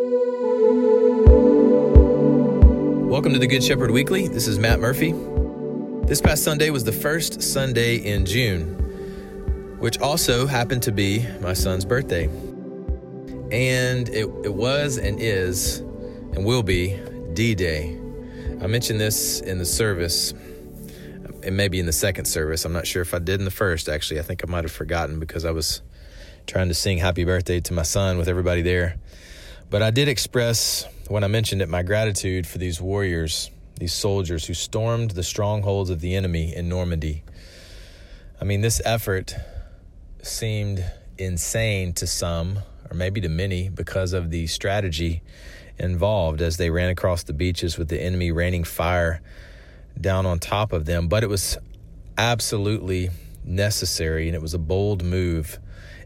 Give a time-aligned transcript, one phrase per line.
[0.00, 0.14] Welcome
[3.34, 4.28] to the Good Shepherd Weekly.
[4.28, 5.12] This is Matt Murphy.
[6.06, 11.52] This past Sunday was the first Sunday in June, which also happened to be my
[11.52, 12.30] son's birthday.
[13.52, 16.98] And it, it was and is and will be
[17.34, 17.94] D Day.
[18.62, 20.32] I mentioned this in the service,
[21.42, 22.64] and maybe in the second service.
[22.64, 24.18] I'm not sure if I did in the first, actually.
[24.18, 25.82] I think I might have forgotten because I was
[26.46, 28.96] trying to sing happy birthday to my son with everybody there.
[29.70, 34.44] But I did express, when I mentioned it, my gratitude for these warriors, these soldiers
[34.44, 37.22] who stormed the strongholds of the enemy in Normandy.
[38.40, 39.32] I mean, this effort
[40.22, 40.84] seemed
[41.18, 42.58] insane to some,
[42.90, 45.22] or maybe to many, because of the strategy
[45.78, 49.22] involved as they ran across the beaches with the enemy raining fire
[50.00, 51.06] down on top of them.
[51.06, 51.56] But it was
[52.18, 53.10] absolutely
[53.44, 55.60] necessary, and it was a bold move,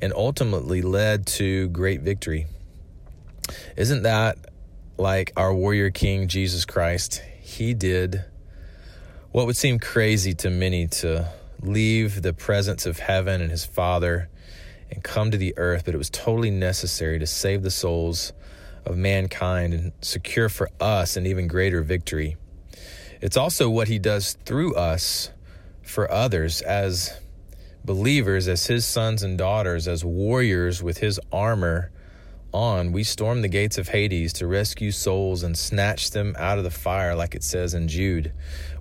[0.00, 2.46] and ultimately led to great victory.
[3.76, 4.38] Isn't that
[4.96, 7.22] like our warrior king, Jesus Christ?
[7.40, 8.24] He did
[9.30, 14.28] what would seem crazy to many to leave the presence of heaven and his Father
[14.90, 18.32] and come to the earth, but it was totally necessary to save the souls
[18.86, 22.36] of mankind and secure for us an even greater victory.
[23.20, 25.30] It's also what he does through us
[25.82, 27.18] for others as
[27.84, 31.90] believers, as his sons and daughters, as warriors with his armor
[32.52, 36.64] on, we storm the gates of Hades to rescue souls and snatch them out of
[36.64, 38.32] the fire, like it says in Jude.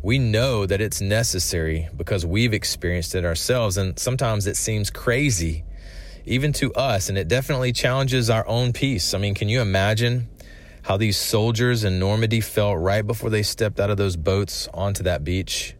[0.01, 5.63] We know that it's necessary because we've experienced it ourselves, and sometimes it seems crazy,
[6.25, 9.13] even to us, and it definitely challenges our own peace.
[9.13, 10.29] I mean, can you imagine
[10.83, 15.03] how these soldiers in Normandy felt right before they stepped out of those boats onto
[15.03, 15.75] that beach?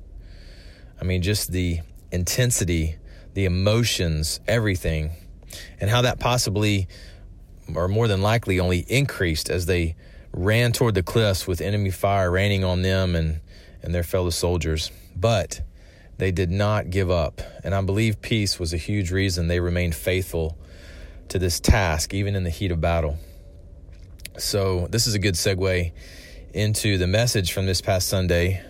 [0.99, 1.79] I mean, just the
[2.11, 2.97] intensity,
[3.33, 5.11] the emotions, everything,
[5.79, 6.87] and how that possibly
[7.75, 9.95] or more than likely only increased as they
[10.31, 13.39] ran toward the cliffs with enemy fire raining on them and,
[13.81, 14.91] and their fellow soldiers.
[15.15, 15.61] But
[16.17, 17.41] they did not give up.
[17.63, 20.57] And I believe peace was a huge reason they remained faithful
[21.29, 23.17] to this task, even in the heat of battle.
[24.37, 25.91] So, this is a good segue
[26.53, 28.63] into the message from this past Sunday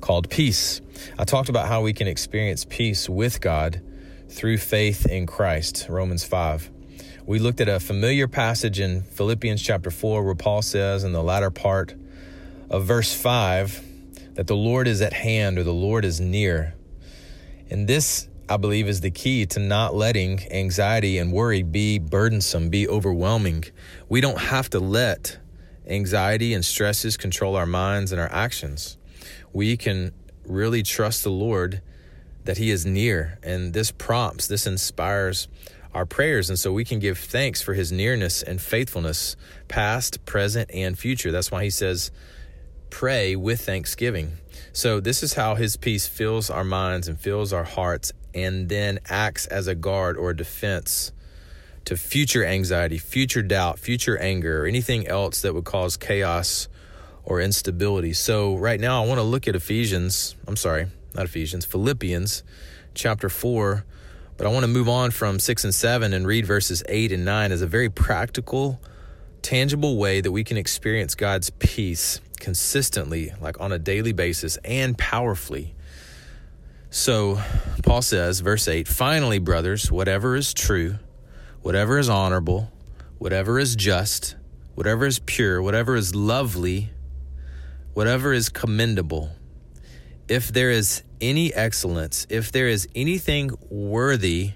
[0.00, 0.80] called Peace.
[1.18, 3.82] I talked about how we can experience peace with God
[4.28, 6.79] through faith in Christ, Romans 5.
[7.26, 11.22] We looked at a familiar passage in Philippians chapter 4 where Paul says in the
[11.22, 11.94] latter part
[12.70, 16.74] of verse 5 that the Lord is at hand or the Lord is near.
[17.68, 22.70] And this, I believe, is the key to not letting anxiety and worry be burdensome,
[22.70, 23.64] be overwhelming.
[24.08, 25.38] We don't have to let
[25.86, 28.96] anxiety and stresses control our minds and our actions.
[29.52, 30.12] We can
[30.46, 31.82] really trust the Lord
[32.44, 33.38] that He is near.
[33.42, 35.48] And this prompts, this inspires
[35.94, 36.48] our prayers.
[36.48, 39.36] And so we can give thanks for his nearness and faithfulness,
[39.68, 41.32] past, present, and future.
[41.32, 42.10] That's why he says,
[42.90, 44.32] pray with thanksgiving.
[44.72, 49.00] So this is how his peace fills our minds and fills our hearts and then
[49.08, 51.12] acts as a guard or a defense
[51.86, 56.68] to future anxiety, future doubt, future anger, or anything else that would cause chaos
[57.24, 58.12] or instability.
[58.12, 62.44] So right now I want to look at Ephesians, I'm sorry, not Ephesians, Philippians
[62.94, 63.84] chapter 4
[64.40, 67.26] but I want to move on from 6 and 7 and read verses 8 and
[67.26, 68.80] 9 as a very practical,
[69.42, 74.96] tangible way that we can experience God's peace consistently, like on a daily basis and
[74.96, 75.74] powerfully.
[76.88, 77.38] So,
[77.82, 80.94] Paul says, verse 8 Finally, brothers, whatever is true,
[81.60, 82.72] whatever is honorable,
[83.18, 84.36] whatever is just,
[84.74, 86.92] whatever is pure, whatever is lovely,
[87.92, 89.32] whatever is commendable,
[90.30, 94.52] if there is any excellence, if there is anything worthy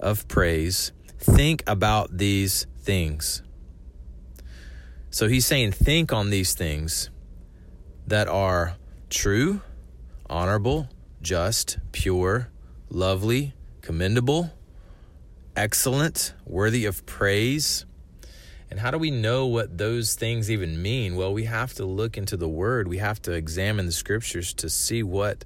[0.00, 3.40] of praise, think about these things.
[5.10, 7.08] So he's saying, think on these things
[8.08, 8.74] that are
[9.10, 9.60] true,
[10.28, 10.88] honorable,
[11.22, 12.50] just, pure,
[12.90, 14.50] lovely, commendable,
[15.54, 17.86] excellent, worthy of praise.
[18.72, 21.14] And how do we know what those things even mean?
[21.14, 22.88] Well, we have to look into the Word.
[22.88, 25.44] We have to examine the Scriptures to see what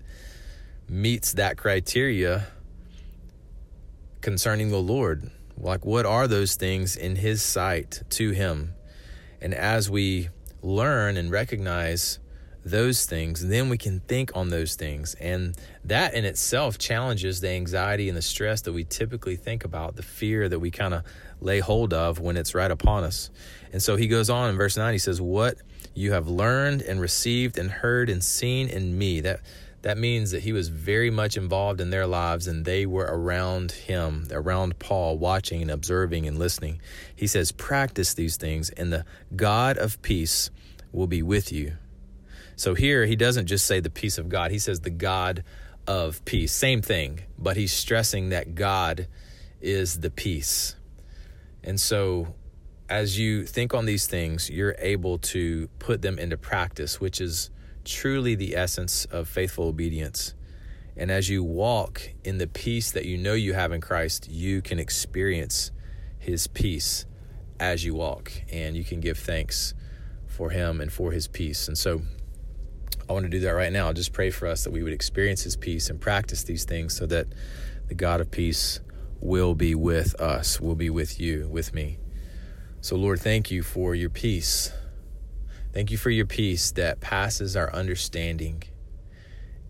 [0.88, 2.46] meets that criteria
[4.20, 5.28] concerning the Lord.
[5.58, 8.74] Like, what are those things in His sight to Him?
[9.40, 10.28] And as we
[10.62, 12.20] learn and recognize
[12.66, 15.14] those things, then we can think on those things.
[15.14, 19.94] And that in itself challenges the anxiety and the stress that we typically think about,
[19.94, 21.04] the fear that we kind of
[21.40, 23.30] lay hold of when it's right upon us.
[23.72, 25.58] And so he goes on in verse 9, he says, What
[25.94, 29.20] you have learned and received and heard and seen in me.
[29.20, 29.40] That
[29.82, 33.70] that means that he was very much involved in their lives and they were around
[33.70, 36.80] him, around Paul, watching and observing and listening.
[37.14, 39.04] He says, Practice these things, and the
[39.36, 40.50] God of peace
[40.90, 41.76] will be with you.
[42.56, 45.44] So here, he doesn't just say the peace of God, he says the God
[45.86, 46.52] of peace.
[46.52, 49.08] Same thing, but he's stressing that God
[49.60, 50.74] is the peace.
[51.62, 52.34] And so,
[52.88, 57.50] as you think on these things, you're able to put them into practice, which is
[57.84, 60.34] truly the essence of faithful obedience.
[60.96, 64.62] And as you walk in the peace that you know you have in Christ, you
[64.62, 65.72] can experience
[66.18, 67.04] His peace
[67.60, 69.74] as you walk, and you can give thanks
[70.26, 71.68] for Him and for His peace.
[71.68, 72.02] And so,
[73.08, 73.92] I want to do that right now.
[73.92, 77.06] Just pray for us that we would experience His peace and practice these things so
[77.06, 77.26] that
[77.88, 78.80] the God of peace
[79.20, 81.98] will be with us, will be with you, with me.
[82.80, 84.72] So, Lord, thank you for your peace.
[85.72, 88.62] Thank you for your peace that passes our understanding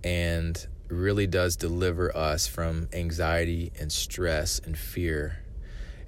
[0.05, 5.43] and really does deliver us from anxiety and stress and fear.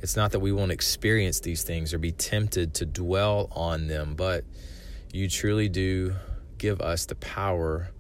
[0.01, 4.15] It's not that we won't experience these things or be tempted to dwell on them,
[4.15, 4.45] but
[5.13, 6.15] you truly do
[6.59, 7.91] give us the power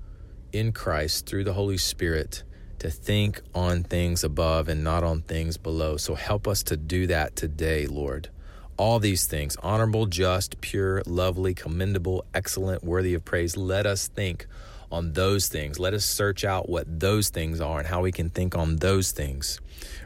[0.52, 2.42] in Christ through the Holy Spirit
[2.78, 5.96] to think on things above and not on things below.
[5.96, 8.30] So help us to do that today, Lord
[8.78, 13.56] all these things honorable, just, pure, lovely, commendable, excellent, worthy of praise.
[13.56, 14.46] Let us think
[14.90, 15.78] on those things.
[15.78, 19.10] Let us search out what those things are and how we can think on those
[19.10, 19.60] things.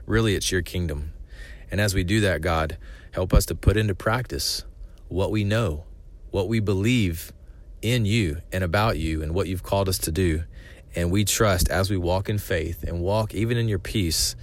[0.07, 1.13] Really, it's your kingdom.
[1.71, 2.79] And as we do that, God,
[3.13, 4.65] help us to put into practice
[5.09, 5.85] what we know,
[6.31, 7.33] what we believe
[7.83, 10.45] in you and about you and what you've called us to do.
[10.95, 14.37] And we trust as we walk in faith and walk even in your peace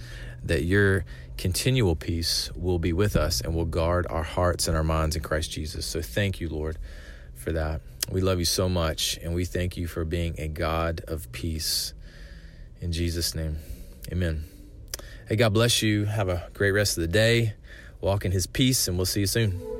[0.44, 1.04] that your
[1.36, 5.22] continual peace will be with us and will guard our hearts and our minds in
[5.22, 5.86] Christ Jesus.
[5.86, 6.78] So thank you, Lord,
[7.34, 7.80] for that.
[8.10, 11.94] We love you so much, and we thank you for being a God of peace.
[12.80, 13.58] In Jesus' name,
[14.10, 14.44] amen.
[15.28, 16.06] Hey, God bless you.
[16.06, 17.54] Have a great rest of the day.
[18.00, 19.79] Walk in his peace, and we'll see you soon.